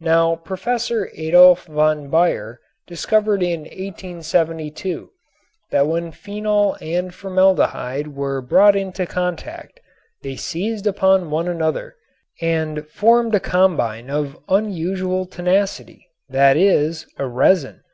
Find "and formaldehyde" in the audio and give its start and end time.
6.80-8.08